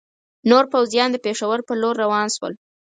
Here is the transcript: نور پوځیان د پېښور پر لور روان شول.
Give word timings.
نور 0.49 0.63
پوځیان 0.73 1.09
د 1.11 1.17
پېښور 1.25 1.59
پر 1.67 1.75
لور 1.81 1.95
روان 2.03 2.27
شول. 2.35 2.53